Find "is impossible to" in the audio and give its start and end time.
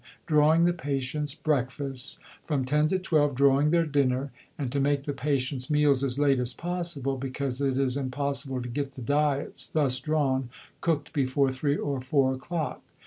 7.77-8.67